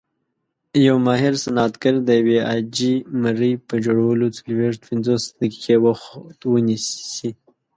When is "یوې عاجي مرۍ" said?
2.19-3.53